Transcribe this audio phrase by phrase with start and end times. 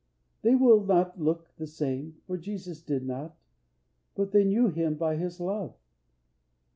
[0.41, 3.37] They will not look The same, for Jesus did not,
[4.15, 5.75] but they knew Him by His love."